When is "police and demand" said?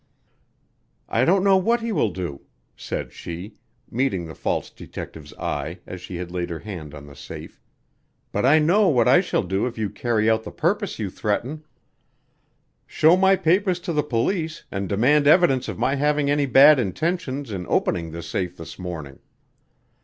14.01-15.27